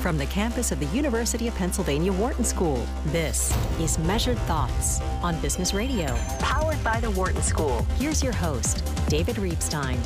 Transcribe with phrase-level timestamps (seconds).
[0.00, 5.38] From the campus of the University of Pennsylvania Wharton School, this is Measured Thoughts on
[5.42, 7.82] Business Radio, powered by the Wharton School.
[7.98, 9.98] Here's your host, David Reibstein.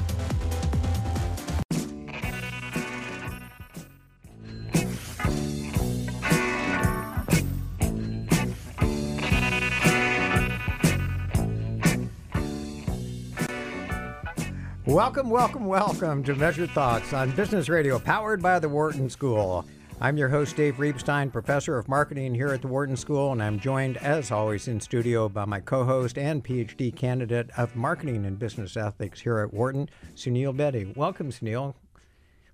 [14.86, 19.64] Welcome, welcome, welcome to Measured Thoughts on Business Radio, powered by the Wharton School.
[20.04, 23.58] I'm your host, Dave Reibstein, professor of marketing here at the Wharton School, and I'm
[23.58, 28.38] joined, as always, in studio by my co host and PhD candidate of marketing and
[28.38, 30.94] business ethics here at Wharton, Sunil Bedi.
[30.94, 31.72] Welcome, Sunil.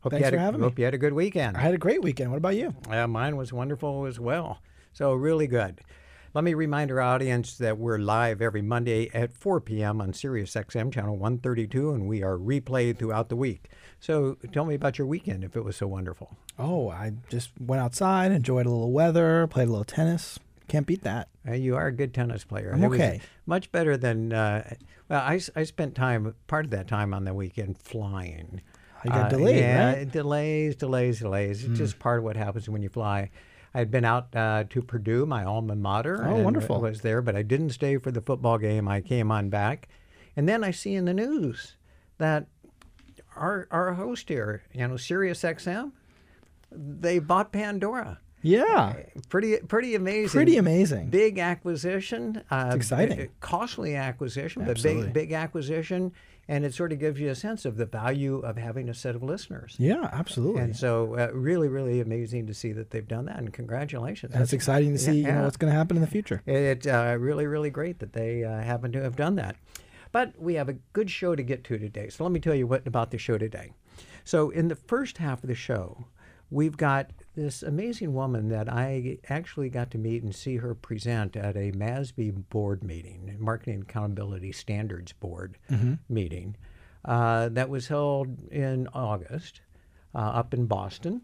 [0.02, 0.70] Hope Thanks you had for a, having hope me.
[0.70, 1.56] Hope you had a good weekend.
[1.56, 2.30] I had a great weekend.
[2.30, 2.72] What about you?
[2.88, 4.60] Uh, mine was wonderful as well.
[4.92, 5.80] So, really good.
[6.32, 10.00] Let me remind our audience that we're live every Monday at 4 p.m.
[10.00, 13.68] on Sirius XM channel 132, and we are replayed throughout the week.
[13.98, 16.36] So tell me about your weekend if it was so wonderful.
[16.56, 20.38] Oh, I just went outside, enjoyed a little weather, played a little tennis.
[20.68, 21.30] Can't beat that.
[21.48, 22.70] Uh, you are a good tennis player.
[22.72, 23.20] I'm okay.
[23.46, 24.74] much better than, uh,
[25.08, 28.60] well, I spent time, part of that time on the weekend flying.
[29.04, 30.12] You got Uh, delayed, yeah, right?
[30.12, 31.64] delays, delays, delays.
[31.64, 33.30] It's just part of what happens when you fly.
[33.74, 36.24] I had been out uh, to Purdue, my alma mater.
[36.26, 36.80] Oh, and wonderful.
[36.80, 38.88] Was there, but I didn't stay for the football game.
[38.88, 39.88] I came on back,
[40.36, 41.76] and then I see in the news
[42.18, 42.46] that
[43.36, 45.92] our our host here, you know, Sirius XM,
[46.72, 48.18] they bought Pandora.
[48.42, 48.94] Yeah.
[49.28, 50.30] Pretty pretty amazing.
[50.30, 51.10] Pretty amazing.
[51.10, 52.42] Big acquisition.
[52.50, 53.18] Uh, It's exciting.
[53.18, 56.12] b- Costly acquisition, but big big acquisition,
[56.50, 59.14] and it sort of gives you a sense of the value of having a set
[59.14, 59.76] of listeners.
[59.78, 60.62] Yeah, absolutely.
[60.62, 64.34] And so, uh, really, really amazing to see that they've done that, and congratulations.
[64.34, 66.42] That's exciting to see, you know, what's going to happen in the future.
[66.46, 69.54] It's uh, really, really great that they uh, happen to have done that.
[70.10, 72.08] But we have a good show to get to today.
[72.08, 73.70] So let me tell you what about the show today.
[74.24, 76.06] So in the first half of the show,
[76.50, 81.36] we've got this amazing woman that I actually got to meet and see her present
[81.36, 85.56] at a MASB board meeting, Marketing Accountability Standards Board
[86.08, 86.56] meeting,
[87.04, 89.60] uh, that was held in August
[90.14, 91.22] uh, up in Boston.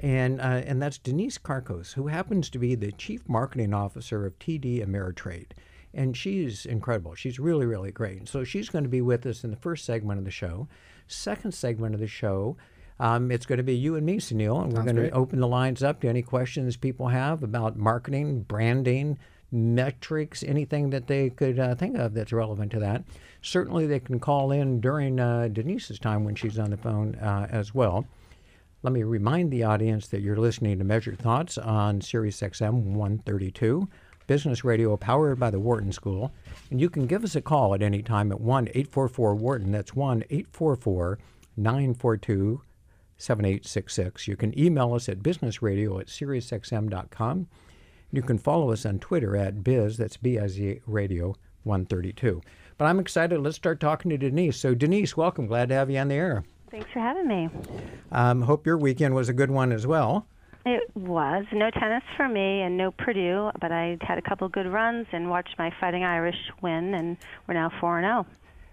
[0.00, 4.38] And, uh, and that's Denise Karkos, who happens to be the Chief Marketing Officer of
[4.38, 5.52] TD Ameritrade.
[5.94, 7.14] And she's incredible.
[7.14, 8.26] She's really, really great.
[8.26, 10.66] So she's going to be with us in the first segment of the show.
[11.06, 12.56] Second segment of the show,
[13.00, 15.48] um, it's going to be you and me, Sunil, and we're going to open the
[15.48, 19.18] lines up to any questions people have about marketing, branding,
[19.50, 23.04] metrics, anything that they could uh, think of that's relevant to that.
[23.42, 27.46] Certainly, they can call in during uh, Denise's time when she's on the phone uh,
[27.50, 28.06] as well.
[28.82, 33.88] Let me remind the audience that you're listening to Measured Thoughts on Sirius XM 132,
[34.26, 36.32] business radio powered by the Wharton School.
[36.70, 39.70] And you can give us a call at any time at 1 844 Wharton.
[39.70, 41.18] That's 1 844
[41.56, 42.60] 942
[43.22, 44.26] 7866.
[44.26, 47.46] You can email us at businessradio at SiriusXM.com.
[48.10, 52.42] You can follow us on Twitter at biz, that's B-I-Z Radio 132.
[52.76, 53.40] But I'm excited.
[53.40, 54.56] Let's start talking to Denise.
[54.56, 55.46] So, Denise, welcome.
[55.46, 56.44] Glad to have you on the air.
[56.70, 57.48] Thanks for having me.
[58.10, 60.26] Um, hope your weekend was a good one as well.
[60.64, 64.66] It was no tennis for me and no Purdue, but I had a couple good
[64.66, 67.16] runs and watched my Fighting Irish win, and
[67.46, 68.24] we're now four and oh.
[68.24, 68.26] zero.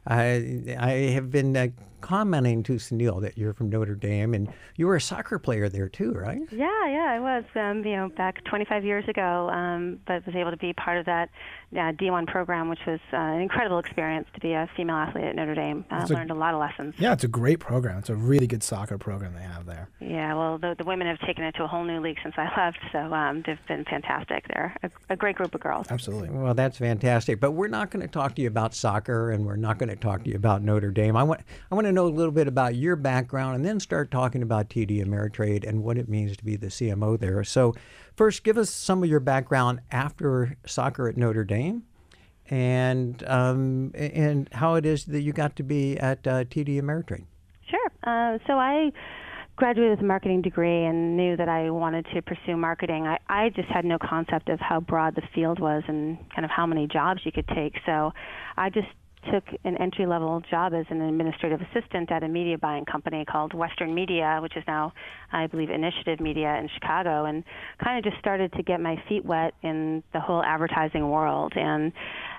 [0.08, 1.68] I I have been uh,
[2.02, 5.90] commenting to Sunil that you're from Notre Dame, and you were a soccer player there
[5.90, 6.42] too, right?
[6.52, 7.44] Yeah, yeah, I was.
[7.56, 11.06] Um, you know, back 25 years ago, um, but was able to be part of
[11.06, 11.30] that
[11.74, 15.36] uh, D1 program, which was uh, an incredible experience to be a female athlete at
[15.36, 15.86] Notre Dame.
[15.90, 16.96] I That's a- learned a lot of lessons.
[16.98, 17.98] Yeah, it's a great program.
[18.00, 19.90] It's a really good soccer program they have there.
[20.00, 22.50] Yeah, well, the, the women have taken it to a whole new league since I
[22.58, 24.46] left, so um, they've been fantastic.
[24.48, 25.88] They're a, a great group of girls.
[25.90, 26.30] Absolutely.
[26.30, 27.40] Well, that's fantastic.
[27.40, 29.96] But we're not going to talk to you about soccer, and we're not going to
[29.96, 31.16] talk to you about Notre Dame.
[31.16, 34.12] I want I want to know a little bit about your background, and then start
[34.12, 37.44] talking about TD Ameritrade and what it means to be the CMO there.
[37.44, 37.76] So,
[38.16, 41.84] first, give us some of your background after soccer at Notre Dame,
[42.50, 47.26] and um, and how it is that you got to be at uh, TD Ameritrade.
[47.70, 47.92] Sure.
[48.04, 48.92] Uh, so I
[49.60, 53.06] graduated with a marketing degree and knew that I wanted to pursue marketing.
[53.06, 56.50] I, I just had no concept of how broad the field was and kind of
[56.50, 57.76] how many jobs you could take.
[57.86, 58.12] So
[58.58, 58.88] I just
[59.32, 63.54] took an entry level job as an administrative assistant at a media buying company called
[63.54, 64.94] Western Media, which is now,
[65.32, 67.44] I believe, Initiative Media in Chicago, and
[67.84, 71.54] kind of just started to get my feet wet in the whole advertising world.
[71.56, 71.92] And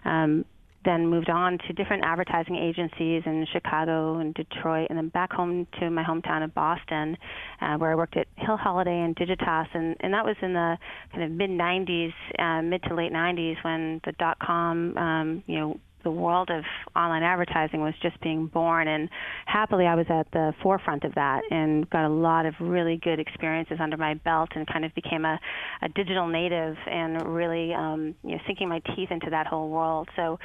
[0.04, 0.44] um,
[0.84, 5.66] then moved on to different advertising agencies in Chicago and Detroit, and then back home
[5.78, 7.16] to my hometown of Boston,
[7.60, 10.78] uh, where I worked at Hill Holliday and Digitas, and, and that was in the
[11.12, 15.58] kind of mid '90s, uh, mid to late '90s, when the dot com, um, you
[15.58, 16.64] know, the world of
[16.96, 19.08] online advertising was just being born and
[19.46, 23.18] happily I was at the forefront of that and got a lot of really good
[23.18, 25.38] experiences under my belt and kind of became a,
[25.82, 30.08] a digital native and really um, you know sinking my teeth into that whole world.
[30.16, 30.38] So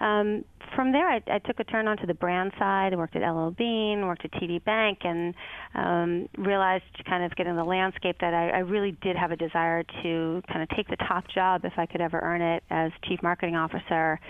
[0.00, 0.44] um,
[0.74, 2.92] from there, I, I took a turn onto the brand side.
[2.92, 5.34] I worked at LL Bean, worked at TD Bank, and
[5.74, 9.82] um, realized, kind of getting the landscape, that I, I really did have a desire
[10.02, 13.20] to kind of take the top job if I could ever earn it as chief
[13.22, 14.20] marketing officer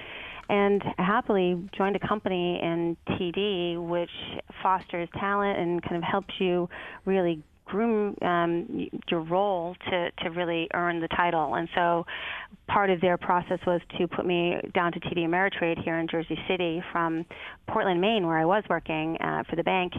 [0.49, 4.11] and happily joined a company in TD which
[4.63, 6.69] fosters talent and kind of helps you
[7.05, 7.41] really
[7.71, 11.55] groom um, your role to, to really earn the title.
[11.55, 12.05] And so
[12.73, 16.39] part of their process was to put me down to TD Ameritrade here in Jersey
[16.49, 17.25] City from
[17.69, 19.93] Portland, Maine, where I was working uh, for the bank.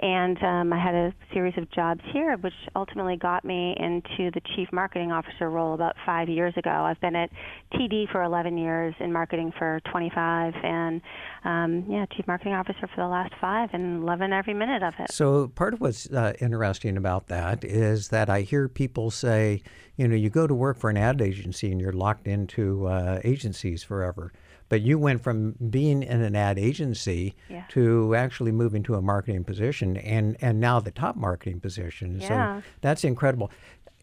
[0.00, 4.40] And um, I had a series of jobs here, which ultimately got me into the
[4.54, 6.70] chief marketing officer role about five years ago.
[6.70, 7.30] I've been at
[7.74, 11.00] TD for 11 years, in marketing for 25, and
[11.44, 15.10] um, yeah, chief marketing officer for the last five, and loving every minute of it.
[15.12, 19.62] So part of what's uh, interesting about that is that I hear people say,
[19.98, 23.20] you know, you go to work for an ad agency and you're locked into uh,
[23.24, 24.32] agencies forever.
[24.68, 27.64] But you went from being in an ad agency yeah.
[27.70, 32.20] to actually moving to a marketing position and, and now the top marketing position.
[32.20, 32.60] Yeah.
[32.60, 33.50] So that's incredible.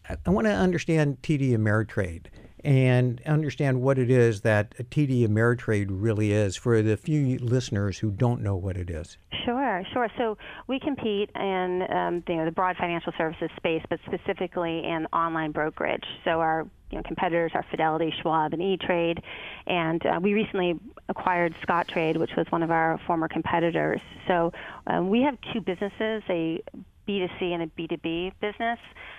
[0.08, 2.26] I, I want to understand TD Ameritrade
[2.62, 8.10] and understand what it is that TD Ameritrade really is for the few listeners who
[8.10, 9.16] don't know what it is.
[9.46, 10.08] Sure, sure.
[10.18, 15.06] So we compete in um, you know, the broad financial services space, but specifically in
[15.12, 16.04] online brokerage.
[16.24, 19.22] So our you know, competitors are Fidelity, Schwab, and E-Trade,
[19.66, 20.74] and uh, we recently
[21.08, 24.00] acquired Scottrade, which was one of our former competitors.
[24.26, 24.52] So
[24.88, 26.60] um, we have two businesses, a
[27.08, 28.78] B2C and a B2B business.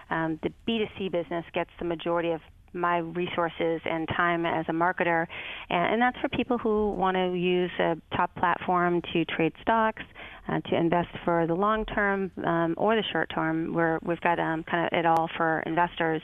[0.10, 2.42] Um, the B2C business gets the majority of
[2.74, 5.26] my resources and time as a marketer.
[5.70, 10.04] And, and that's for people who want to use a top platform to trade stocks,
[10.48, 13.74] uh, to invest for the long term um, or the short term.
[13.74, 16.22] Where we've got um, kind of it all for investors.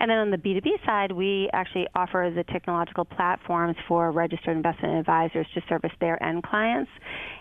[0.00, 4.98] And then on the B2B side, we actually offer the technological platforms for registered investment
[4.98, 6.90] advisors to service their end clients.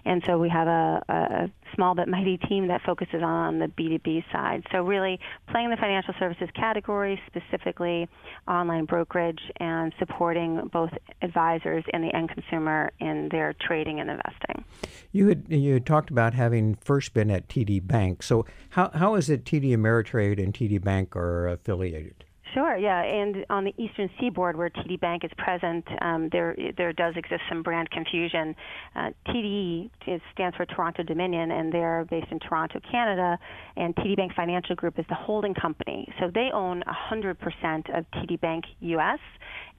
[0.06, 4.24] And so we have a, a small but mighty team that focuses on the B2B
[4.32, 4.64] side.
[4.72, 8.08] So really playing the financial services category, specifically
[8.48, 10.92] online brokerage, and supporting both
[11.22, 14.64] advisors and the end consumer in their trading and investing.
[15.12, 18.24] You had you had talked about having first been at TD Bank.
[18.24, 22.26] So how how is it TD Ameritrade and TD Bank are affiliated?
[22.54, 26.94] Sure, yeah, and on the eastern seaboard where TD Bank is present, um, there there
[26.94, 28.56] does exist some brand confusion.
[28.96, 29.90] Uh, TD
[30.34, 33.40] stands for Toronto Dominion, and they're based in Toronto, Canada.
[33.76, 38.40] And TD Bank Financial Group is the holding company, so they own 100% of TD
[38.40, 39.20] Bank US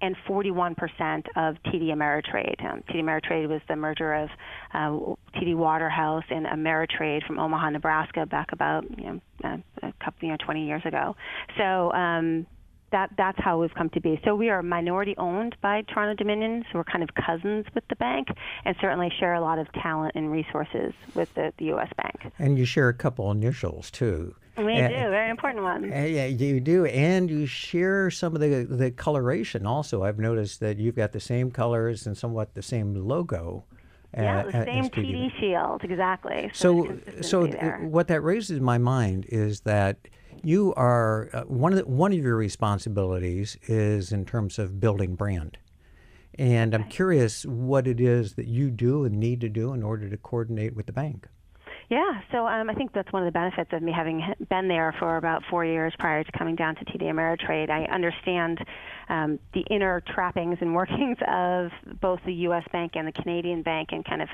[0.03, 0.75] and 41%
[1.37, 2.65] of TD Ameritrade.
[2.65, 4.29] Um, TD Ameritrade was the merger of
[4.73, 4.91] uh,
[5.39, 10.31] TD Waterhouse and Ameritrade from Omaha, Nebraska, back about you know uh, a couple you
[10.31, 11.15] know 20 years ago.
[11.57, 11.93] So.
[11.93, 12.47] Um,
[12.95, 14.21] that that's how we've come to be.
[14.25, 17.97] So we are minority owned by Toronto Dominion, so we're kind of cousins with the
[17.97, 18.29] bank,
[18.65, 21.89] and certainly share a lot of talent and resources with the, the U.S.
[21.97, 22.33] Bank.
[22.39, 24.37] And you share a couple initials too.
[24.57, 25.93] We uh, do, very important ones.
[25.93, 29.67] Uh, yeah, you do, and you share some of the the coloration.
[29.67, 33.65] Also, I've noticed that you've got the same colors and somewhat the same logo.
[34.17, 36.49] Yeah, the same TD shield, exactly.
[36.55, 39.97] So, so, so what that raises in my mind is that
[40.45, 45.15] you are uh, one of the, one of your responsibilities is in terms of building
[45.15, 45.59] brand.
[46.39, 50.09] And I'm curious what it is that you do and need to do in order
[50.09, 51.29] to coordinate with the bank.
[51.91, 54.95] Yeah, so um, I think that's one of the benefits of me having been there
[54.99, 57.69] for about four years prior to coming down to TD Ameritrade.
[57.69, 58.59] I understand
[59.09, 62.65] um, the inner trappings and workings of both the U.S.
[62.73, 64.29] bank and the Canadian bank, and kind of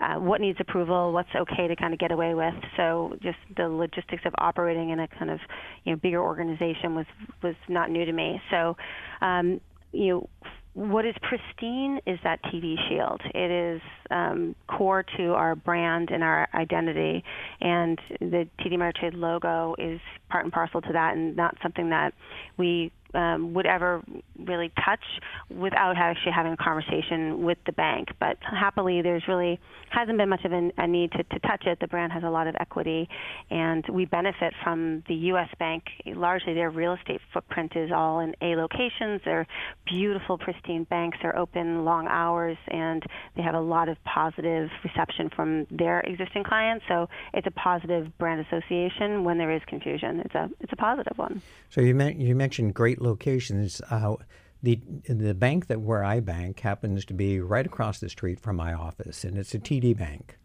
[0.00, 2.54] uh, what needs approval, what's okay to kind of get away with.
[2.76, 5.40] So just the logistics of operating in a kind of
[5.84, 7.06] you know bigger organization was
[7.42, 8.40] was not new to me.
[8.50, 8.76] So
[9.20, 9.60] um,
[9.92, 10.28] you know
[10.74, 13.20] what is pristine is that TD shield.
[13.34, 17.22] It is um, core to our brand and our identity,
[17.60, 20.00] and the TD Ameritrade logo is
[20.30, 22.14] part and parcel to that, and not something that
[22.56, 24.02] we um, would ever
[24.38, 25.04] really touch
[25.50, 28.08] without actually having a conversation with the bank.
[28.18, 31.78] But happily, there's really hasn't been much of a, a need to, to touch it.
[31.80, 33.08] The brand has a lot of equity,
[33.50, 35.48] and we benefit from the U.S.
[35.58, 35.84] Bank.
[36.06, 39.20] Largely, their real estate footprint is all in A locations.
[39.24, 39.46] They're
[39.86, 41.18] beautiful, pristine banks.
[41.22, 43.02] They're open long hours, and
[43.36, 46.84] they have a lot of positive reception from their existing clients.
[46.88, 49.24] So it's a positive brand association.
[49.24, 51.42] When there is confusion, it's a it's a positive one.
[51.70, 53.80] So you, you mentioned great locations.
[53.90, 54.16] Uh,
[54.62, 58.56] the the bank that where I bank happens to be right across the street from
[58.56, 60.38] my office, and it's a TD bank.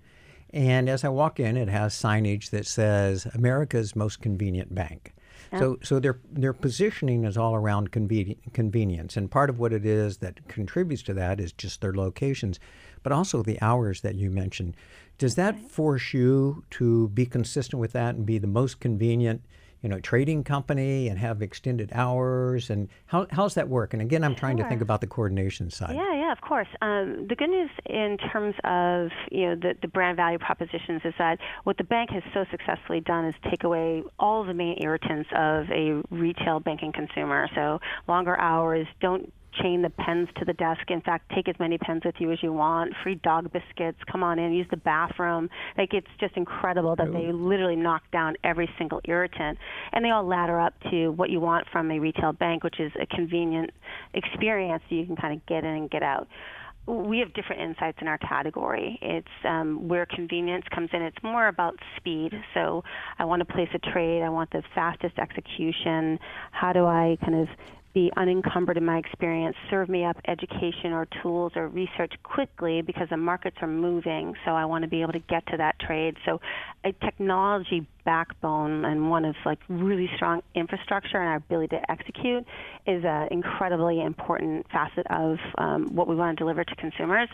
[0.51, 5.13] And as I walk in, it has signage that says America's most convenient bank.
[5.59, 9.85] So, so their their positioning is all around conveni- convenience, and part of what it
[9.85, 12.59] is that contributes to that is just their locations,
[13.03, 14.75] but also the hours that you mentioned.
[15.17, 19.41] Does that force you to be consistent with that and be the most convenient?
[19.87, 22.69] You know, trading company and have extended hours?
[22.69, 23.93] And how, how's that work?
[23.93, 25.95] And again, I'm trying to think about the coordination side.
[25.95, 26.67] Yeah, yeah, of course.
[26.81, 31.13] Um, the good news in terms of you know the, the brand value propositions is
[31.19, 35.29] that what the bank has so successfully done is take away all the main irritants
[35.33, 37.47] of a retail banking consumer.
[37.55, 37.79] So
[38.09, 40.81] longer hours, don't chain the pens to the desk.
[40.89, 42.93] In fact, take as many pens with you as you want.
[43.03, 43.99] Free dog biscuits.
[44.11, 44.53] Come on in.
[44.53, 45.49] Use the bathroom.
[45.77, 49.57] Like it's just incredible that they literally knock down every single irritant,
[49.91, 52.91] and they all ladder up to what you want from a retail bank, which is
[53.01, 53.71] a convenient
[54.13, 56.27] experience so you can kind of get in and get out
[56.87, 58.97] we have different insights in our category.
[59.01, 61.01] It's um, where convenience comes in.
[61.01, 62.31] It's more about speed.
[62.53, 62.83] So
[63.19, 64.23] I want to place a trade.
[64.23, 66.17] I want the fastest execution.
[66.51, 67.49] How do I kind of
[67.93, 73.07] be unencumbered in my experience, serve me up education or tools or research quickly because
[73.09, 74.33] the markets are moving.
[74.45, 76.17] So I want to be able to get to that trade.
[76.25, 76.39] So
[76.83, 82.45] a technology backbone and one of like really strong infrastructure and our ability to execute
[82.85, 87.29] is an incredibly important facet of um, what we want to deliver to consumers.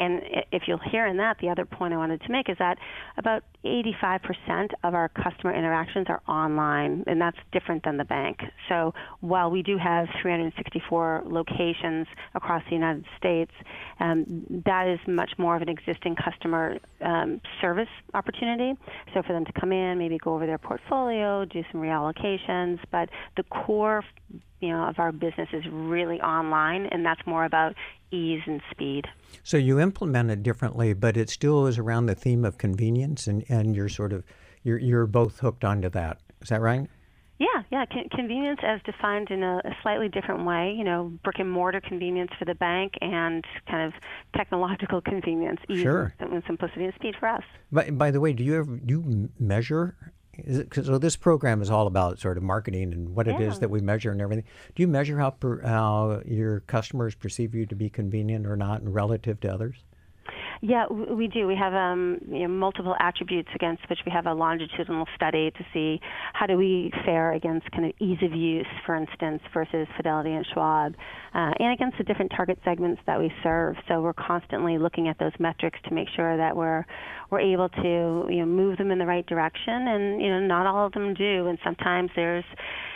[0.00, 2.78] And if you'll hear in that, the other point I wanted to make is that
[3.18, 8.40] about 85% of our customer interactions are online, and that's different than the bank.
[8.70, 13.52] So while we do have 364 locations across the United States,
[14.00, 18.78] um, that is much more of an existing customer um, service opportunity.
[19.12, 23.10] So for them to come in, maybe go over their portfolio, do some reallocations, but
[23.36, 24.02] the core
[24.60, 27.74] you know of our business is really online and that's more about
[28.10, 29.06] ease and speed
[29.42, 33.44] so you implement it differently but it still is around the theme of convenience and,
[33.48, 34.22] and you're sort of
[34.62, 36.88] you're, you're both hooked onto that is that right
[37.40, 37.86] yeah, yeah.
[37.90, 40.74] Con- convenience as defined in a, a, slightly different way.
[40.76, 43.94] You know, brick and mortar convenience for the bank and kind of
[44.36, 46.14] technological convenience, ease sure.
[46.20, 47.42] and simplicity and speed for us.
[47.72, 49.96] By, by the way, do you ever do you measure
[50.34, 53.48] it, so this program is all about sort of marketing and what it yeah.
[53.48, 54.44] is that we measure and everything.
[54.74, 58.80] Do you measure how per, how your customers perceive you to be convenient or not,
[58.80, 59.76] and relative to others?
[60.62, 61.46] Yeah, we do.
[61.46, 65.64] We have um, you know, multiple attributes against which we have a longitudinal study to
[65.72, 66.00] see
[66.34, 70.46] how do we fare against kind of ease of use, for instance, versus Fidelity and
[70.52, 70.96] Schwab,
[71.34, 73.76] uh, and against the different target segments that we serve.
[73.88, 76.84] So we're constantly looking at those metrics to make sure that we're
[77.30, 80.66] we're able to you know move them in the right direction, and you know not
[80.66, 82.44] all of them do, and sometimes there's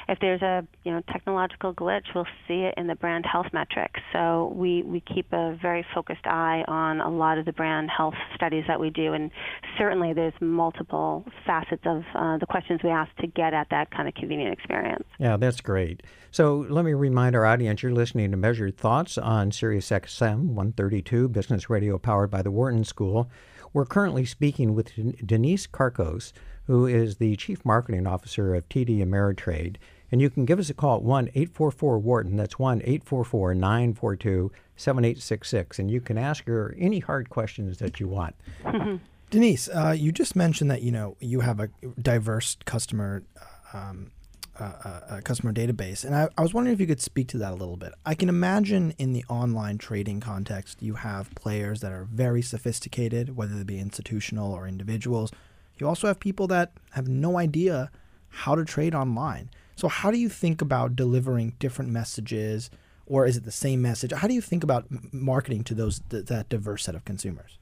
[0.09, 4.01] if there's a you know technological glitch, we'll see it in the brand health metrics.
[4.13, 8.15] So we we keep a very focused eye on a lot of the brand health
[8.35, 9.31] studies that we do, and
[9.79, 14.09] certainly there's multiple facets of uh, the questions we ask to get at that kind
[14.09, 15.05] of convenient experience.
[15.19, 16.03] Yeah, that's great.
[16.31, 21.29] So let me remind our audience you're listening to Measured Thoughts on Sirius XM 132
[21.29, 23.31] Business Radio powered by the Wharton School.
[23.75, 24.93] We're currently speaking with
[25.27, 26.33] Denise Karkos,
[26.69, 29.77] who is the Chief Marketing Officer of TD Ameritrade.
[30.13, 32.37] And you can give us a call at 1 844 Wharton.
[32.37, 35.81] That's 1 844 942 7866.
[35.81, 38.37] And you can ask her any hard questions that you want.
[39.31, 41.69] Denise, uh, you just mentioned that you know you have a
[42.01, 43.25] diverse customer
[43.73, 44.13] um,
[44.59, 47.53] uh, uh, customer database, and I, I, was wondering if you could speak to that
[47.53, 47.93] a little bit.
[48.07, 53.37] I can imagine in the online trading context, you have players that are very sophisticated,
[53.37, 55.33] whether they be institutional or individuals.
[55.79, 57.91] You also have people that have no idea
[58.29, 59.51] how to trade online.
[59.77, 62.71] So, how do you think about delivering different messages,
[63.07, 64.13] or is it the same message?
[64.13, 67.59] How do you think about marketing to those th- that diverse set of consumers?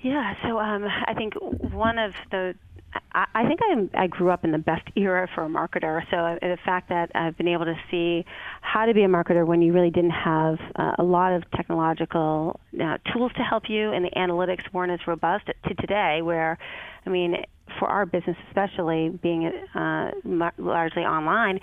[0.00, 2.54] Yeah, so um, I think one of the
[3.12, 6.02] I, think I, I grew up in the best era for a marketer.
[6.10, 8.24] So uh, the fact that I've been able to see
[8.60, 12.60] how to be a marketer when you really didn't have uh, a lot of technological
[12.80, 16.58] uh, tools to help you, and the analytics weren't as robust to today, where,
[17.04, 17.44] I mean,
[17.78, 20.10] for our business especially, being uh,
[20.58, 21.60] largely online,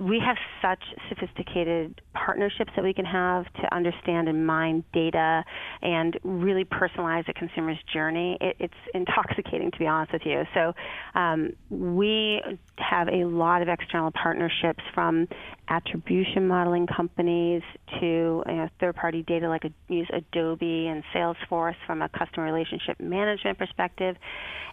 [0.00, 5.44] we have such sophisticated partnerships that we can have to understand and mine data
[5.82, 8.38] and really personalize a consumer's journey.
[8.40, 10.44] It, it's intoxicating, to be honest with you.
[10.54, 10.72] So
[11.14, 12.40] um, we
[12.80, 15.28] have a lot of external partnerships from
[15.68, 17.62] attribution modeling companies
[18.00, 23.58] to you know, third-party data like use Adobe and Salesforce from a customer relationship management
[23.58, 24.16] perspective.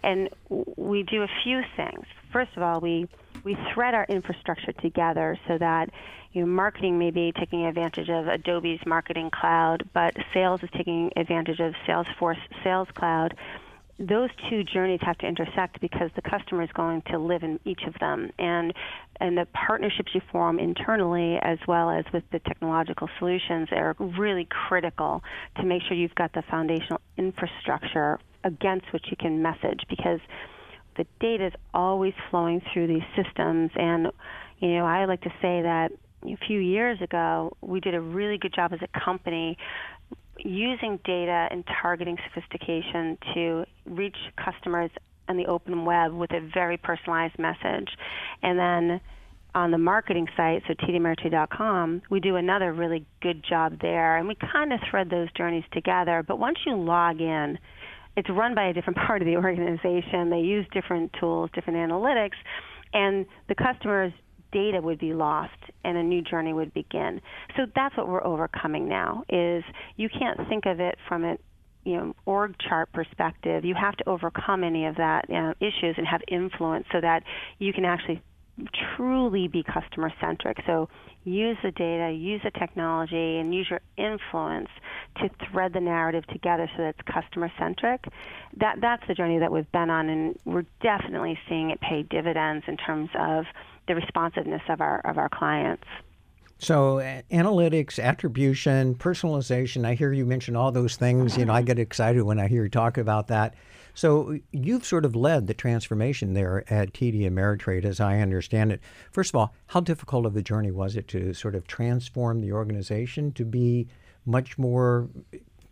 [0.02, 2.04] And we do a few things.
[2.32, 3.08] First of all, we
[3.44, 5.90] we thread our infrastructure together so that
[6.32, 11.12] you know, marketing may be taking advantage of Adobe's Marketing Cloud, but sales is taking
[11.16, 13.36] advantage of Salesforce Sales Cloud
[13.98, 17.82] those two journeys have to intersect because the customer is going to live in each
[17.86, 18.30] of them.
[18.38, 18.72] And
[19.20, 24.46] and the partnerships you form internally as well as with the technological solutions are really
[24.68, 25.24] critical
[25.56, 30.20] to make sure you've got the foundational infrastructure against which you can message because
[30.96, 33.72] the data is always flowing through these systems.
[33.74, 34.08] And
[34.60, 35.90] you know I like to say that
[36.24, 39.58] a few years ago we did a really good job as a company
[40.38, 44.90] using data and targeting sophistication to reach customers
[45.28, 47.88] on the open web with a very personalized message.
[48.42, 49.00] And then
[49.54, 54.16] on the marketing site, so tdameritrade.com, we do another really good job there.
[54.16, 56.24] And we kind of thread those journeys together.
[56.26, 57.58] But once you log in,
[58.16, 60.30] it's run by a different part of the organization.
[60.30, 62.36] They use different tools, different analytics,
[62.92, 64.12] and the customers
[64.52, 67.20] data would be lost and a new journey would begin.
[67.56, 69.64] So that's what we're overcoming now is
[69.96, 71.38] you can't think of it from an
[71.84, 73.64] you know org chart perspective.
[73.64, 77.22] You have to overcome any of that you know, issues and have influence so that
[77.58, 78.22] you can actually
[78.96, 80.58] truly be customer centric.
[80.66, 80.88] So
[81.24, 84.68] use the data, use the technology, and use your influence
[85.20, 88.04] to thread the narrative together so that it's customer centric.
[88.56, 92.64] That that's the journey that we've been on, and we're definitely seeing it pay dividends
[92.68, 93.44] in terms of
[93.86, 95.86] the responsiveness of our of our clients.
[96.60, 96.96] So
[97.30, 99.86] analytics, attribution, personalization.
[99.86, 101.36] I hear you mention all those things.
[101.36, 103.54] You know, I get excited when I hear you talk about that.
[103.98, 108.80] So you've sort of led the transformation there at TD Ameritrade, as I understand it.
[109.10, 112.52] First of all, how difficult of a journey was it to sort of transform the
[112.52, 113.88] organization to be
[114.24, 115.08] much more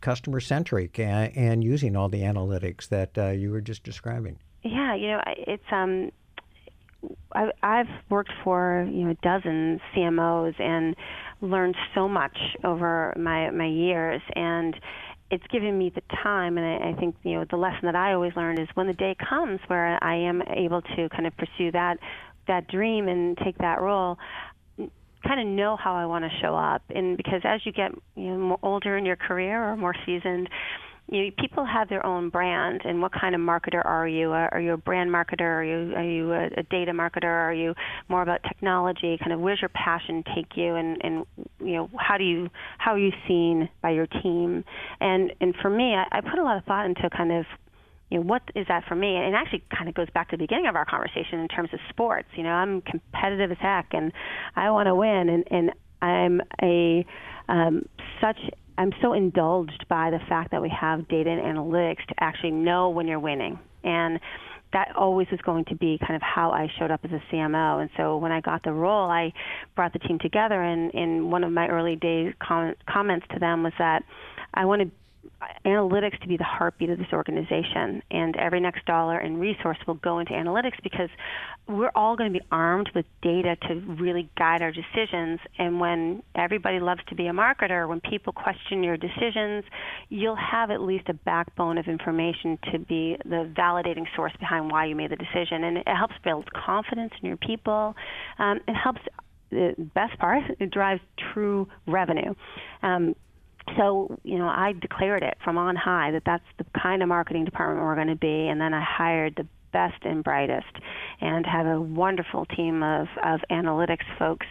[0.01, 4.41] customer centric and, and, using all the analytics that uh, you were just describing?
[4.65, 6.11] Yeah, you know, it's um,
[7.33, 10.97] I, I've worked for you know a dozen CMOs and
[11.43, 14.75] learned so much over my my years, and
[15.31, 16.59] it's given me the time.
[16.59, 18.95] And I, I think you know the lesson that I always learned is when the
[18.95, 21.99] day comes where I am able to kind of pursue that
[22.49, 24.19] that dream and take that role,
[24.79, 26.83] kind of know how I want to show up.
[26.91, 30.49] And because as you get you know older in your career or more seasoned,
[31.09, 34.33] you know, people have their own brand and what kind of marketer are you?
[34.33, 35.41] Are you a brand marketer?
[35.41, 37.25] Are you are you a, a data marketer?
[37.25, 37.75] Are you
[38.09, 39.17] more about technology?
[39.19, 40.75] Kind of where's your passion take you?
[40.75, 41.27] And and
[41.61, 44.65] you know how do you how are you seen by your team?
[45.01, 47.47] And and for me I, I put a lot of thought into kind of
[48.11, 49.15] you know what is that for me?
[49.15, 51.71] And it actually kind of goes back to the beginning of our conversation in terms
[51.73, 52.29] of sports.
[52.37, 54.13] You know i'm competitive as heck and
[54.57, 55.71] i want to win and and
[56.03, 57.07] i'm a
[57.49, 57.87] um,
[58.21, 58.39] such
[58.79, 62.91] I'm so indulged by the fact that we have data and analytics to actually know
[62.91, 63.59] when you're winning.
[63.85, 64.21] And
[64.73, 67.81] that always was going to be kind of how I showed up as a CMO.
[67.81, 69.33] And so when I got the role, I
[69.75, 70.61] brought the team together.
[70.61, 74.03] And in one of my early days com- comments to them was that
[74.53, 74.91] I want to
[75.65, 79.95] analytics to be the heartbeat of this organization, and every next dollar and resource will
[79.95, 81.11] go into analytics because
[81.69, 85.41] we're all going to be armed with data to really guide our decisions.
[85.59, 89.65] And when everybody loves to be a marketer, when people question your decisions,
[90.09, 94.87] you'll have at least a backbone of information to be the validating source behind why
[94.87, 95.65] you made the decision.
[95.65, 97.95] And it helps build confidence in your people.
[98.39, 99.01] Um, it helps
[99.51, 101.01] the best part, it drives
[101.33, 102.35] true revenue.
[102.83, 103.15] Um,
[103.77, 107.45] so you know i declared it from on high that that's the kind of marketing
[107.45, 110.73] department we're going to be and then i hired the best and brightest
[111.21, 114.47] and have a wonderful team of, of analytics folks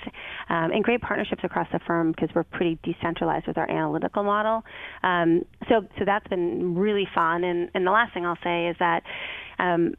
[0.49, 4.63] um, and great partnerships across the firm because we're pretty decentralized with our analytical model.
[5.01, 8.75] Um, so so that's been really fun and, and the last thing i'll say is
[8.79, 9.01] that
[9.57, 9.95] um,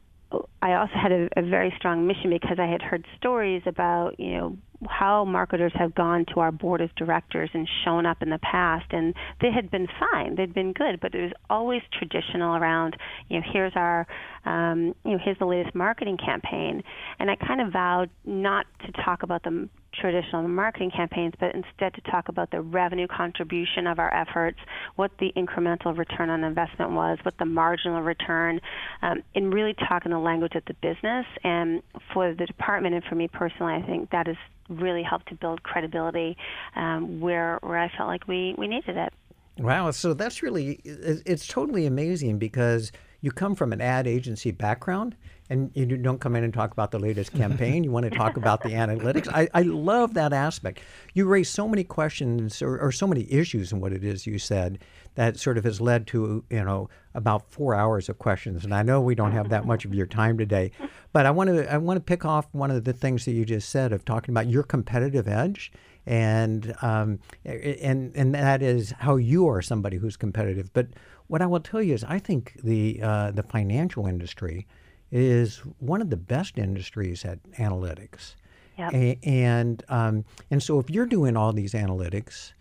[0.61, 4.31] I also had a, a very strong mission because I had heard stories about, you
[4.31, 8.39] know, how marketers have gone to our board of directors and shown up in the
[8.39, 12.95] past and they had been fine they'd been good but it was always traditional around
[13.29, 14.05] you know here's our
[14.45, 16.83] um, you know here's the latest marketing campaign
[17.19, 19.67] and i kind of vowed not to talk about the
[19.99, 24.59] traditional marketing campaigns, but instead to talk about the revenue contribution of our efforts,
[24.95, 28.59] what the incremental return on investment was, what the marginal return,
[29.01, 31.25] um, and really talking the language of the business.
[31.43, 31.81] And
[32.13, 34.37] for the department and for me personally, I think that has
[34.69, 36.37] really helped to build credibility
[36.75, 39.13] um, where where I felt like we we needed it.
[39.59, 42.91] Wow, so that's really it's totally amazing because
[43.27, 45.13] you come from an ad agency background
[45.49, 47.83] and you don't come in and talk about the latest campaign.
[47.83, 49.27] You want to talk about the analytics.
[49.27, 50.79] I, I love that aspect.
[51.13, 54.39] You raise so many questions or, or so many issues in what it is you
[54.39, 54.79] said
[55.15, 58.63] that sort of has led to, you know, about four hours of questions.
[58.63, 60.71] And I know we don't have that much of your time today,
[61.11, 63.43] but I want to I want to pick off one of the things that you
[63.43, 65.73] just said of talking about your competitive edge
[66.07, 70.71] and um, and and that is how you are somebody who's competitive.
[70.71, 70.87] But
[71.27, 74.67] what I will tell you is, I think the uh, the financial industry
[75.11, 78.35] is one of the best industries at analytics.
[78.77, 78.93] Yep.
[78.93, 82.53] A- and um, and so if you're doing all these analytics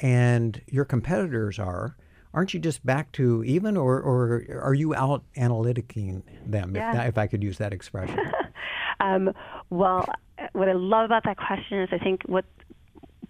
[0.00, 1.96] and your competitors are,
[2.34, 6.74] aren't you just back to even, or, or are you out analyticing them?
[6.74, 6.90] Yeah.
[6.90, 8.18] If, that, if I could use that expression.
[9.00, 9.32] Um,
[9.70, 10.06] well,
[10.52, 12.44] what I love about that question is I think what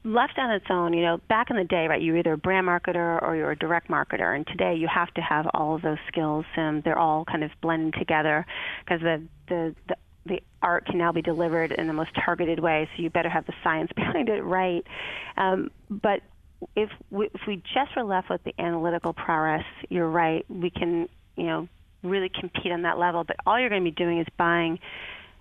[0.05, 2.39] left on its own, you know, back in the day, right, you were either a
[2.39, 5.83] brand marketer or you're a direct marketer, and today you have to have all of
[5.83, 8.45] those skills, and they're all kind of blended together
[8.85, 12.89] because the, the the the art can now be delivered in the most targeted way.
[12.97, 14.87] So you better have the science behind it right.
[15.37, 16.21] Um, but
[16.77, 20.45] if we, if we just were left with the analytical prowess, you're right.
[20.49, 21.69] We can, you know,
[22.05, 23.25] really compete on that level.
[23.25, 24.79] But all you're going to be doing is buying,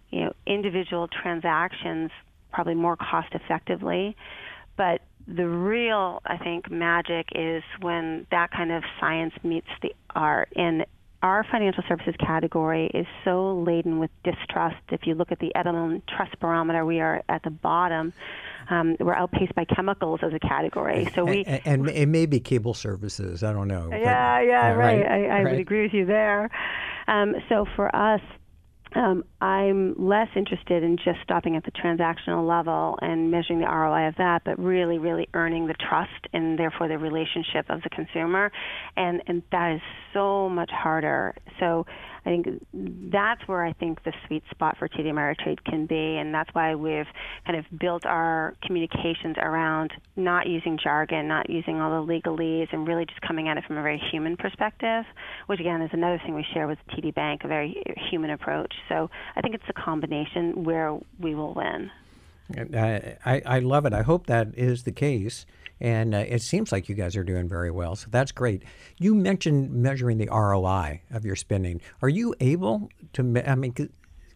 [0.09, 2.09] you know, individual transactions
[2.51, 4.15] probably more cost effectively.
[4.77, 10.51] But the real, I think, magic is when that kind of science meets the art.
[10.55, 10.85] And
[11.23, 14.77] our financial services category is so laden with distrust.
[14.89, 18.11] If you look at the Edelman Trust Barometer, we are at the bottom.
[18.69, 21.07] Um, we're outpaced by chemicals as a category.
[21.13, 23.43] So we and, and it may be cable services.
[23.43, 23.89] I don't know.
[23.91, 25.05] but- yeah, yeah, right.
[25.05, 25.51] I, I right.
[25.51, 26.49] would agree with you there.
[27.07, 28.21] Um, so for us,
[28.95, 34.09] um, I'm less interested in just stopping at the transactional level and measuring the ROI
[34.09, 38.51] of that, but really, really earning the trust and therefore the relationship of the consumer,
[38.97, 39.81] and and that is
[40.13, 41.35] so much harder.
[41.59, 41.85] So
[42.25, 42.47] I think
[43.11, 46.75] that's where I think the sweet spot for TD Ameritrade can be, and that's why
[46.75, 47.07] we've
[47.47, 52.87] kind of built our communications around not using jargon, not using all the legalese, and
[52.87, 55.03] really just coming at it from a very human perspective,
[55.47, 58.73] which again is another thing we share with TD Bank, a very human approach.
[58.89, 61.91] So I think it's a combination where we will win.
[62.57, 63.93] I, I I love it.
[63.93, 65.45] I hope that is the case.
[65.79, 67.95] And uh, it seems like you guys are doing very well.
[67.95, 68.61] So that's great.
[68.99, 71.81] You mentioned measuring the ROI of your spending.
[72.03, 73.89] Are you able to, me- I mean, c-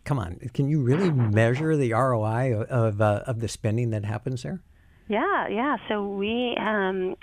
[0.06, 4.06] come on, can you really measure the ROI of, of, uh, of the spending that
[4.06, 4.62] happens there?
[5.08, 5.78] Yeah, yeah.
[5.88, 7.16] So we um,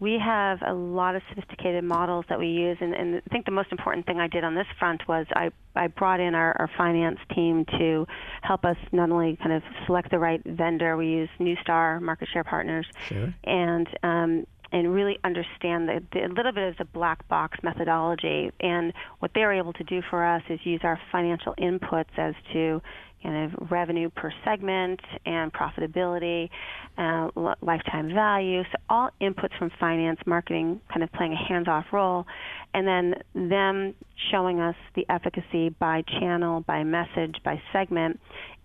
[0.00, 3.50] we have a lot of sophisticated models that we use, and, and I think the
[3.50, 6.70] most important thing I did on this front was I I brought in our, our
[6.76, 8.06] finance team to
[8.42, 10.96] help us not only kind of select the right vendor.
[10.96, 13.34] We use Neustar Market Share Partners, Sure.
[13.44, 18.50] and um, and really understand the, the, a little bit of the black box methodology.
[18.60, 22.34] And what they were able to do for us is use our financial inputs as
[22.52, 22.82] to
[23.22, 26.48] kind of revenue per segment and profitability,
[26.96, 28.62] uh, li- lifetime value.
[28.64, 32.26] So all inputs from finance, marketing, kind of playing a hands-off role,
[32.74, 33.94] and then them
[34.30, 38.20] showing us the efficacy by channel, by message, by segment.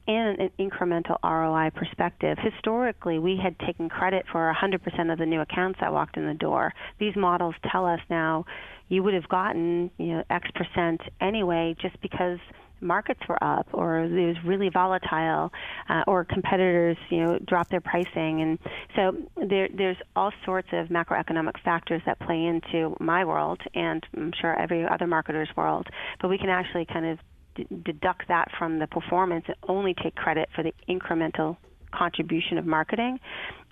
[0.05, 5.39] In an incremental ROI perspective, historically we had taken credit for 100% of the new
[5.39, 6.73] accounts that walked in the door.
[6.99, 8.45] These models tell us now
[8.89, 12.39] you would have gotten you know X percent anyway, just because
[12.83, 15.51] markets were up or it was really volatile
[15.89, 18.41] uh, or competitors you know dropped their pricing.
[18.41, 18.59] And
[18.95, 19.17] so
[19.47, 24.59] there there's all sorts of macroeconomic factors that play into my world and I'm sure
[24.59, 25.87] every other marketer's world.
[26.21, 27.19] But we can actually kind of
[27.55, 31.57] d- deduct that from the performance and only take credit for the incremental
[31.97, 33.19] contribution of marketing.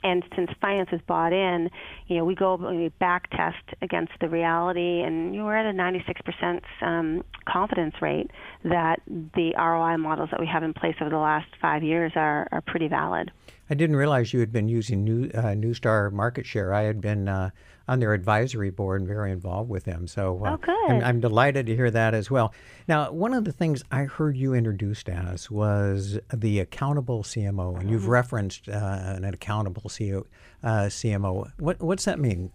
[0.03, 1.69] And since finance is bought in,
[2.07, 5.77] you know, we go we back test against the reality, and you we're at a
[5.77, 8.31] 96% um, confidence rate
[8.63, 12.47] that the ROI models that we have in place over the last five years are,
[12.51, 13.31] are pretty valid.
[13.71, 16.73] I didn't realize you had been using New, uh, Neustar Market Share.
[16.73, 17.51] I had been uh,
[17.87, 20.07] on their advisory board and very involved with them.
[20.07, 20.91] So uh, Oh, good.
[20.91, 22.53] I'm, I'm delighted to hear that as well.
[22.89, 27.77] Now, one of the things I heard you introduced as was the accountable CMO, and
[27.83, 27.89] Mm-hmm.
[27.89, 30.27] you've referenced uh, an accountable CO,
[30.63, 31.49] uh, CMO.
[31.57, 32.51] What, what's that mean?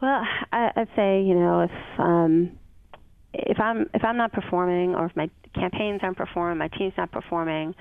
[0.00, 2.58] Well, I, I'd say you know if um,
[3.34, 7.12] if I'm if I'm not performing or if my campaigns aren't performing, my team's not
[7.12, 7.74] performing,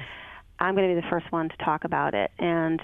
[0.63, 2.31] I'm going to be the first one to talk about it.
[2.39, 2.81] And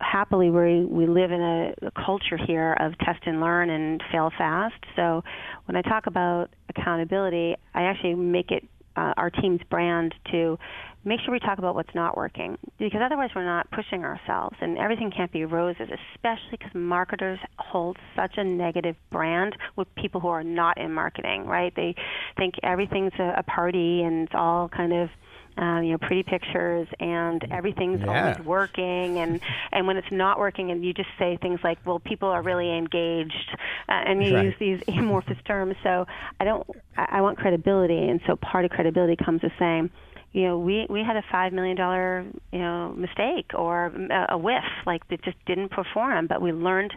[0.00, 4.30] happily, we we live in a, a culture here of test and learn and fail
[4.38, 4.76] fast.
[4.94, 5.24] So
[5.66, 8.64] when I talk about accountability, I actually make it
[8.96, 10.58] uh, our team's brand to
[11.04, 14.76] make sure we talk about what's not working because otherwise we're not pushing ourselves and
[14.76, 20.28] everything can't be roses especially because marketers hold such a negative brand with people who
[20.28, 21.94] are not in marketing right they
[22.36, 25.08] think everything's a, a party and it's all kind of
[25.58, 28.06] um, you know, pretty pictures and everything's Yeah.
[28.06, 29.40] always working and
[29.72, 32.76] and when it's not working and you just say things like, well, people are really
[32.76, 33.56] engaged,
[33.88, 34.44] uh, and you Right.
[34.44, 35.74] use these amorphous terms.
[35.82, 36.06] So
[36.40, 36.66] I don't,
[36.96, 39.90] I, I want credibility, and so part of credibility comes with saying.
[40.32, 44.38] You know, we we had a five million dollar you know mistake or a, a
[44.38, 46.92] whiff, like it just didn't perform, but we learned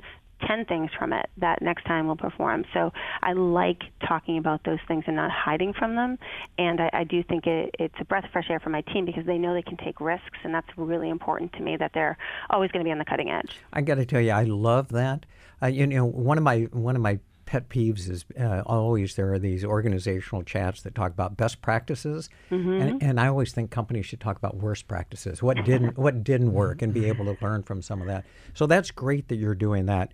[0.47, 2.65] 10 things from it that next time we'll perform.
[2.73, 6.17] So I like talking about those things and not hiding from them.
[6.57, 9.05] And I, I do think it, it's a breath of fresh air for my team
[9.05, 12.17] because they know they can take risks, and that's really important to me that they're
[12.49, 13.57] always going to be on the cutting edge.
[13.73, 15.25] I got to tell you, I love that.
[15.61, 17.19] Uh, you know, one of my one of my
[17.51, 22.29] pet peeves is uh, always there are these organizational chats that talk about best practices,
[22.79, 25.43] and, and I always think companies should talk about worst practices.
[25.43, 28.23] What didn't what didn't work, and be able to learn from some of that.
[28.53, 30.13] So that's great that you're doing that.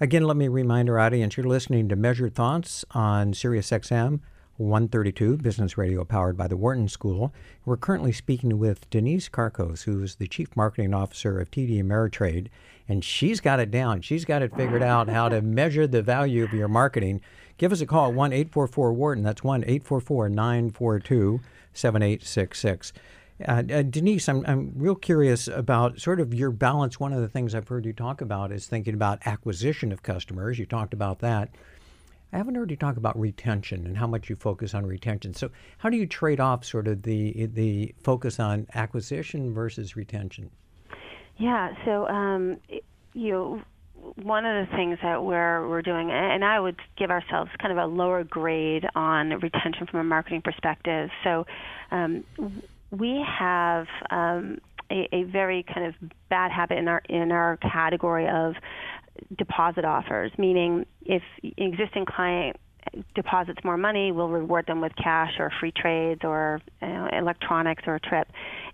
[0.00, 4.20] Again, let me remind our audience you're listening to Measured Thoughts on Sirius XM
[4.58, 7.32] 132, Business Radio powered by the Wharton School.
[7.64, 12.48] We're currently speaking with Denise Karkos, who's the Chief Marketing Officer of TD Ameritrade,
[12.88, 14.02] and she's got it down.
[14.02, 17.20] She's got it figured out how to measure the value of your marketing.
[17.56, 19.24] Give us a call at 1 844 Wharton.
[19.24, 21.40] That's 1 844 942
[21.72, 22.92] 7866.
[23.46, 26.98] Uh, uh, Denise, I'm, I'm real curious about sort of your balance.
[26.98, 30.58] One of the things I've heard you talk about is thinking about acquisition of customers.
[30.58, 31.50] You talked about that.
[32.32, 35.32] I haven't heard you talk about retention and how much you focus on retention.
[35.32, 40.50] So, how do you trade off sort of the the focus on acquisition versus retention?
[41.38, 42.58] Yeah, so um,
[43.14, 43.62] you know,
[44.22, 47.78] one of the things that we're we're doing, and I would give ourselves kind of
[47.78, 51.10] a lower grade on retention from a marketing perspective.
[51.24, 51.46] So
[51.90, 52.24] um,
[52.90, 54.58] we have um,
[54.90, 55.94] a, a very kind of
[56.28, 58.54] bad habit in our in our category of
[59.36, 62.56] deposit offers, meaning if existing client
[63.14, 67.82] deposits more money, we'll reward them with cash or free trades or you know, electronics
[67.86, 68.28] or a trip.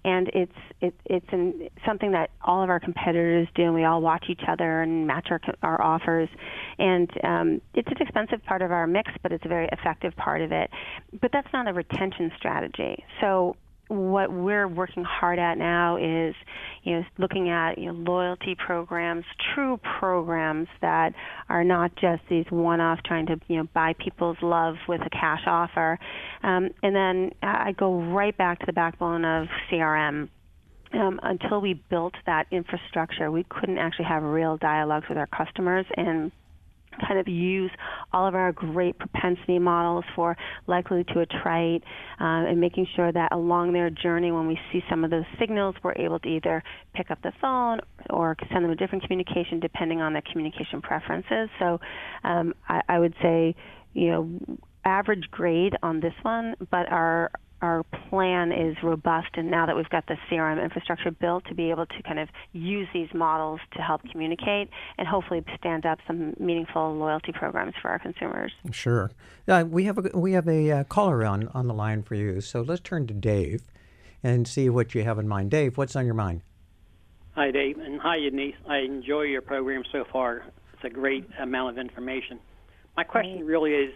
[0.04, 4.02] And it's it, it's an, something that all of our competitors do, and we all
[4.02, 6.28] watch each other and match our, our offers.
[6.78, 10.42] And um, it's an expensive part of our mix, but it's a very effective part
[10.42, 10.70] of it.
[11.20, 13.02] But that's not a retention strategy.
[13.20, 13.57] So
[13.88, 16.35] what we're working hard at now is,
[16.83, 21.14] you know, looking at you know, loyalty programs, true programs that
[21.49, 25.42] are not just these one-off trying to you know buy people's love with a cash
[25.47, 25.99] offer,
[26.42, 30.29] um, and then I go right back to the backbone of CRM.
[30.92, 35.87] Um, until we built that infrastructure, we couldn't actually have real dialogues with our customers
[35.97, 36.31] and
[37.00, 37.70] kind of use
[38.12, 41.83] all of our great propensity models for likely to attrite
[42.20, 45.74] uh, and making sure that along their journey when we see some of those signals
[45.83, 46.62] we're able to either
[46.94, 47.80] pick up the phone
[48.11, 51.48] or send them a different communication depending on their communication preferences.
[51.59, 51.80] So
[52.24, 53.54] um, I, I would say
[53.92, 54.30] you know
[54.85, 57.30] average grade on this one but our
[57.62, 61.70] our plan is robust, and now that we've got the CRM infrastructure built to be
[61.70, 66.34] able to kind of use these models to help communicate and hopefully stand up some
[66.38, 68.52] meaningful loyalty programs for our consumers.
[68.70, 69.10] Sure.
[69.48, 72.40] Uh, we have a we have a uh, caller on on the line for you.
[72.40, 73.62] So let's turn to Dave,
[74.22, 75.50] and see what you have in mind.
[75.50, 76.40] Dave, what's on your mind?
[77.32, 78.54] Hi, Dave, and hi, Denise.
[78.68, 80.44] I enjoy your program so far.
[80.72, 82.38] It's a great amount of information.
[82.96, 83.92] My question really is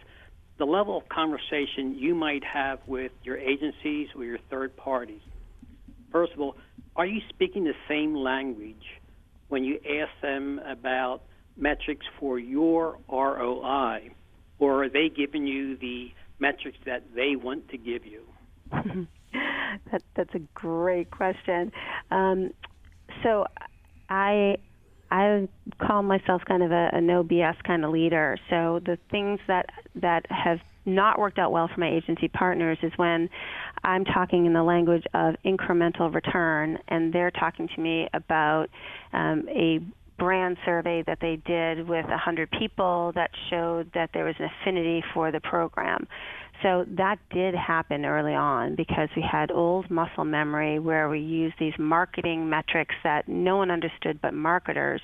[0.58, 5.20] the level of conversation you might have with your agencies or your third parties.
[6.10, 6.56] First of all,
[6.96, 9.00] are you speaking the same language
[9.48, 11.22] when you ask them about
[11.56, 14.10] metrics for your ROI,
[14.58, 18.22] or are they giving you the metrics that they want to give you?
[18.72, 21.72] that, that's a great question.
[22.10, 22.50] Um,
[23.22, 23.46] so
[24.08, 24.56] I
[25.10, 28.36] I call myself kind of a, a no BS kind of leader.
[28.50, 29.66] So the things that
[29.96, 33.28] that have not worked out well for my agency partners is when
[33.84, 38.68] I'm talking in the language of incremental return, and they're talking to me about
[39.12, 39.80] um, a
[40.18, 45.04] brand survey that they did with 100 people that showed that there was an affinity
[45.14, 46.08] for the program.
[46.62, 51.54] So that did happen early on because we had old muscle memory where we used
[51.60, 55.00] these marketing metrics that no one understood but marketers.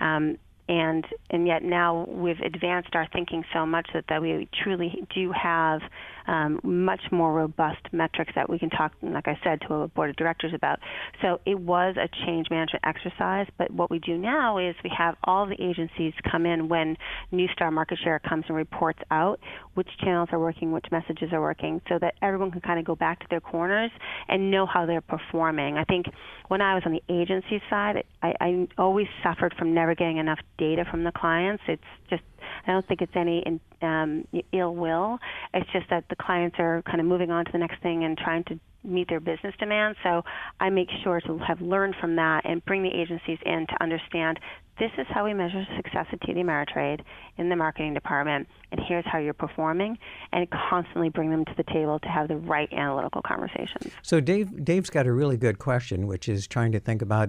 [0.00, 0.36] Um,
[0.68, 5.32] and and yet now we've advanced our thinking so much that, that we truly do
[5.32, 5.80] have
[6.26, 10.10] um, much more robust metrics that we can talk, like I said, to a board
[10.10, 10.78] of directors about.
[11.20, 13.46] So it was a change management exercise.
[13.58, 16.96] But what we do now is we have all the agencies come in when
[17.32, 19.40] Neustar Market Share comes and reports out
[19.74, 22.94] which channels are working, which messages are working, so that everyone can kind of go
[22.94, 23.90] back to their corners
[24.28, 25.78] and know how they're performing.
[25.78, 26.06] I think
[26.48, 30.38] when I was on the agency side, I, I always suffered from never getting enough
[30.58, 31.62] data from the clients.
[31.66, 32.22] It's just
[32.66, 35.18] I don't think it's any um, ill will.
[35.54, 38.16] It's just that the clients are kind of moving on to the next thing and
[38.16, 39.96] trying to meet their business demands.
[40.02, 40.22] So
[40.60, 44.38] I make sure to have learned from that and bring the agencies in to understand
[44.78, 47.02] this is how we measure success at TD Ameritrade
[47.36, 49.98] in the marketing department, and here's how you're performing,
[50.32, 53.92] and constantly bring them to the table to have the right analytical conversations.
[54.02, 57.28] So Dave, Dave's got a really good question, which is trying to think about: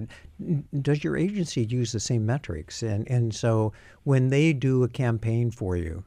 [0.81, 2.81] Does your agency use the same metrics?
[2.81, 6.05] And and so when they do a campaign for you,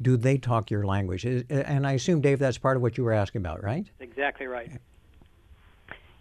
[0.00, 1.24] do they talk your language?
[1.24, 3.86] And I assume, Dave, that's part of what you were asking about, right?
[4.00, 4.70] Exactly right.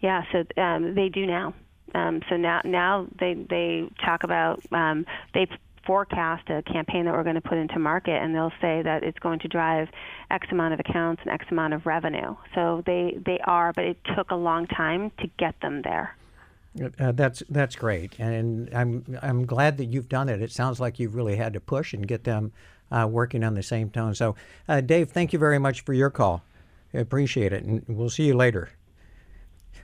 [0.02, 1.54] Yeah, so um, they do now.
[1.94, 5.48] Um, so now, now they they talk about um, they
[5.86, 9.20] forecast a campaign that we're going to put into market, and they'll say that it's
[9.20, 9.88] going to drive
[10.32, 12.36] X amount of accounts and X amount of revenue.
[12.54, 16.16] So they they are, but it took a long time to get them there.
[17.00, 20.42] Uh, that's that's great, and I'm I'm glad that you've done it.
[20.42, 22.52] It sounds like you've really had to push and get them
[22.92, 24.16] uh, working on the same tone.
[24.16, 24.36] So,
[24.68, 26.44] uh, Dave, thank you very much for your call.
[26.94, 28.70] I appreciate it, and we'll see you later.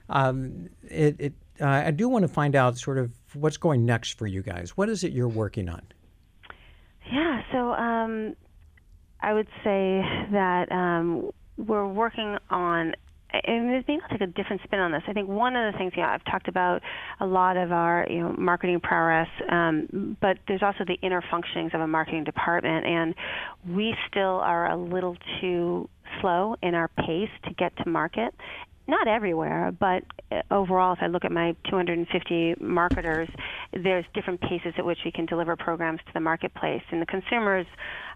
[0.09, 4.17] Um, it, it uh, I do want to find out sort of what's going next
[4.17, 4.75] for you guys.
[4.75, 5.81] What is it you're working on?
[7.11, 8.35] Yeah, so um,
[9.21, 12.95] I would say that um, we're working on
[13.33, 15.03] and maybe I'll take a different spin on this.
[15.07, 16.81] I think one of the things, you know, I've talked about
[17.19, 21.73] a lot of our, you know, marketing prowess, um, but there's also the inner functionings
[21.73, 23.15] of a marketing department, and
[23.69, 25.89] we still are a little too
[26.19, 28.33] slow in our pace to get to market
[28.91, 33.29] not everywhere, but uh, overall, if I look at my 250 marketers,
[33.71, 36.83] there's different paces at which we can deliver programs to the marketplace.
[36.91, 37.65] And the consumers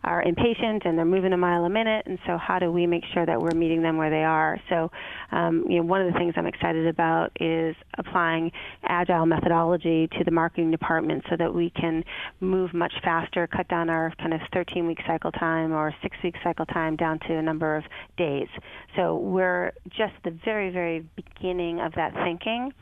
[0.05, 2.05] are impatient and they're moving a mile a minute.
[2.05, 4.59] And so, how do we make sure that we're meeting them where they are?
[4.69, 4.91] So,
[5.31, 8.51] um, you know, one of the things I'm excited about is applying
[8.83, 12.03] agile methodology to the marketing department so that we can
[12.39, 16.35] move much faster, cut down our kind of 13 week cycle time or six week
[16.43, 17.83] cycle time down to a number of
[18.17, 18.47] days.
[18.95, 22.73] So, we're just the very, very beginning of that thinking.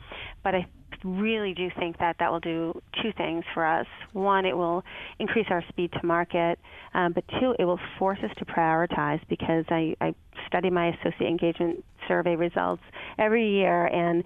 [0.42, 0.66] But I
[1.04, 3.86] really do think that that will do two things for us.
[4.12, 4.82] One, it will
[5.18, 6.58] increase our speed to market,
[6.94, 10.14] um, but two, it will force us to prioritize because I, I
[10.46, 12.82] study my associate engagement survey results
[13.18, 14.24] every year, and,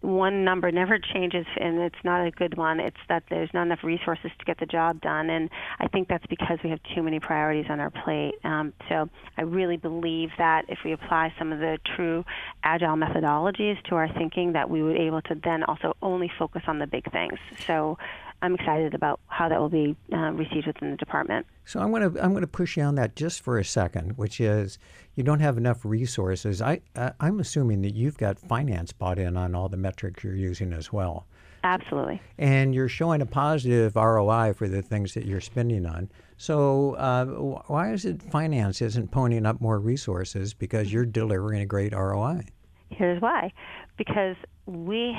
[0.00, 2.78] one number never changes, and it's not a good one.
[2.78, 6.26] It's that there's not enough resources to get the job done, and I think that's
[6.26, 8.34] because we have too many priorities on our plate.
[8.44, 12.24] Um, so I really believe that if we apply some of the true
[12.62, 16.62] agile methodologies to our thinking, that we would be able to then also only focus
[16.68, 17.38] on the big things.
[17.66, 17.98] So
[18.42, 21.46] I'm excited about how that will be uh, received within the department.
[21.64, 24.16] So I'm going to I'm going to push you on that just for a second,
[24.16, 24.78] which is
[25.14, 26.60] you don't have enough resources.
[26.60, 30.34] I uh, I'm assuming that you've got finance bought in on all the metrics you're
[30.34, 31.26] using as well.
[31.64, 32.20] Absolutely.
[32.38, 36.08] And you're showing a positive ROI for the things that you're spending on.
[36.36, 37.24] So uh,
[37.66, 42.44] why is it finance isn't ponying up more resources because you're delivering a great ROI?
[42.90, 43.52] Here's why.
[43.98, 45.16] Because we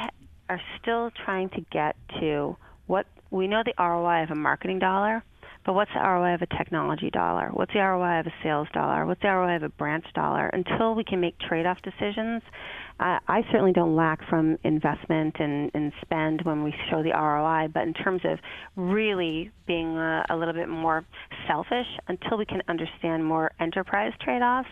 [0.49, 2.55] are still trying to get to
[2.87, 5.23] what we know the ROI of a marketing dollar,
[5.65, 7.49] but what's the ROI of a technology dollar?
[7.51, 9.05] What's the ROI of a sales dollar?
[9.05, 10.47] What's the ROI of a branch dollar?
[10.47, 12.41] Until we can make trade off decisions,
[13.01, 17.67] uh, I certainly don't lack from investment and, and spend when we show the ROI,
[17.73, 18.39] but in terms of
[18.77, 21.05] really being a, a little bit more
[21.47, 24.69] selfish, until we can understand more enterprise trade offs,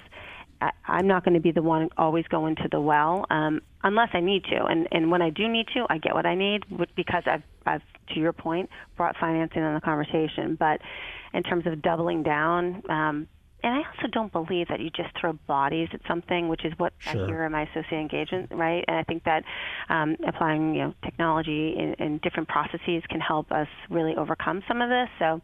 [0.61, 4.09] I, I'm not going to be the one always going to the well um, unless
[4.13, 4.65] I need to.
[4.65, 6.63] And and when I do need to, I get what I need
[6.95, 7.81] because I've I've
[8.13, 10.55] to your point brought financing in the conversation.
[10.59, 10.81] But
[11.35, 12.81] in terms of doubling down.
[12.89, 13.27] Um,
[13.63, 16.93] and I also don't believe that you just throw bodies at something, which is what
[16.99, 17.23] sure.
[17.23, 18.85] I hear in my associate engagement, right?
[18.87, 19.43] And I think that
[19.89, 24.81] um, applying, you know, technology in, in different processes can help us really overcome some
[24.81, 25.09] of this.
[25.17, 25.41] So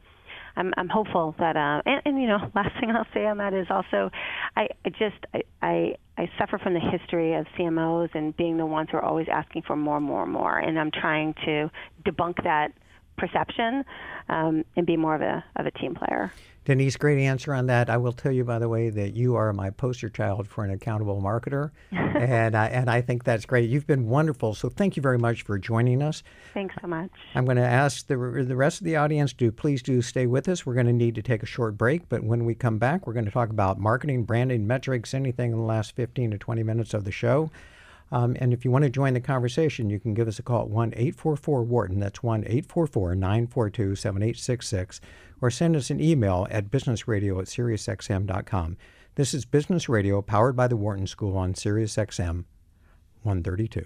[0.55, 3.53] I'm, I'm hopeful that, uh, and, and you know, last thing I'll say on that
[3.53, 4.09] is also,
[4.55, 8.65] I, I just, I, I, I suffer from the history of CMOs and being the
[8.65, 11.69] ones who are always asking for more, more, more, and I'm trying to
[12.05, 12.69] debunk that
[13.21, 13.85] perception
[14.29, 16.33] um, and be more of a of a team player.
[16.63, 17.89] Denise, great answer on that.
[17.89, 20.69] I will tell you, by the way, that you are my poster child for an
[20.69, 23.67] accountable marketer, and I, and I think that's great.
[23.67, 26.21] You've been wonderful, so thank you very much for joining us.
[26.53, 27.09] Thanks so much.
[27.33, 30.47] I'm going to ask the the rest of the audience to please do stay with
[30.47, 30.65] us.
[30.65, 33.13] We're going to need to take a short break, but when we come back, we're
[33.13, 36.93] going to talk about marketing, branding, metrics, anything in the last 15 to 20 minutes
[36.93, 37.49] of the show.
[38.11, 40.63] Um, and if you want to join the conversation, you can give us a call
[40.63, 41.99] at 1 844 Wharton.
[41.99, 45.01] That's 1 844 942 7866.
[45.41, 48.77] Or send us an email at businessradio at SiriusXM.com.
[49.15, 52.45] This is Business Radio powered by the Wharton School on SiriusXM
[53.23, 53.85] 132.